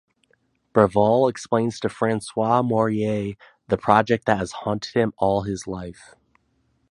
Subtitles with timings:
[0.73, 3.35] Breval explains to François Mourrier
[3.67, 6.15] the project that has haunted him all his life.